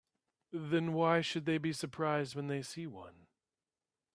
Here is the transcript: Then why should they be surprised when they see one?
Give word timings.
Then 0.51 0.93
why 0.93 1.21
should 1.21 1.45
they 1.45 1.59
be 1.59 1.71
surprised 1.71 2.33
when 2.35 2.47
they 2.47 2.63
see 2.63 2.87
one? 2.87 3.27